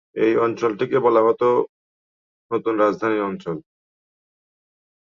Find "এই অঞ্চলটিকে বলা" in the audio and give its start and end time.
0.15-1.21